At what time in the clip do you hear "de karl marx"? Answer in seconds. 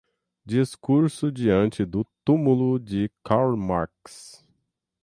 2.79-4.43